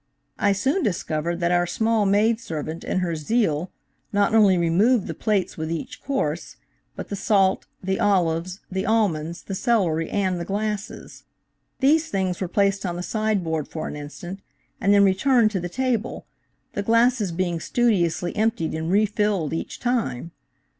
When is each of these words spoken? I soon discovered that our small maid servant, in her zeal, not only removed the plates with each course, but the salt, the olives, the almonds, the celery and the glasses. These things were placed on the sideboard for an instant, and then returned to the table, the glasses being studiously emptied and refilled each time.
I 0.39 0.51
soon 0.53 0.81
discovered 0.81 1.41
that 1.41 1.51
our 1.51 1.67
small 1.67 2.07
maid 2.07 2.39
servant, 2.39 2.83
in 2.83 3.01
her 3.01 3.15
zeal, 3.15 3.71
not 4.11 4.33
only 4.33 4.57
removed 4.57 5.05
the 5.05 5.13
plates 5.13 5.57
with 5.57 5.69
each 5.69 6.01
course, 6.01 6.55
but 6.95 7.09
the 7.09 7.15
salt, 7.15 7.67
the 7.83 7.99
olives, 7.99 8.61
the 8.71 8.83
almonds, 8.83 9.43
the 9.43 9.53
celery 9.53 10.09
and 10.09 10.39
the 10.39 10.43
glasses. 10.43 11.25
These 11.81 12.09
things 12.09 12.41
were 12.41 12.47
placed 12.47 12.83
on 12.83 12.95
the 12.95 13.03
sideboard 13.03 13.67
for 13.67 13.87
an 13.87 13.95
instant, 13.95 14.39
and 14.81 14.91
then 14.91 15.03
returned 15.03 15.51
to 15.51 15.59
the 15.59 15.69
table, 15.69 16.25
the 16.73 16.81
glasses 16.81 17.31
being 17.31 17.59
studiously 17.59 18.35
emptied 18.35 18.73
and 18.73 18.89
refilled 18.89 19.53
each 19.53 19.79
time. 19.79 20.31